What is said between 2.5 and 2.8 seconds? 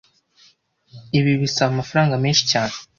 cyane